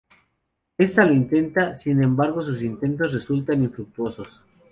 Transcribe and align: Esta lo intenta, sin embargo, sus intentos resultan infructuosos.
Esta 0.79 1.05
lo 1.05 1.13
intenta, 1.13 1.77
sin 1.77 2.01
embargo, 2.01 2.41
sus 2.41 2.63
intentos 2.63 3.13
resultan 3.13 3.61
infructuosos. 3.61 4.41